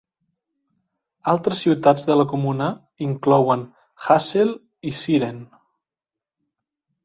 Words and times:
Altres 1.33 1.61
ciutats 1.65 2.07
de 2.07 2.15
la 2.21 2.25
comuna 2.33 2.71
inclouen 3.09 3.69
Hassel 4.09 4.57
i 4.95 4.99
Syren. 5.05 5.41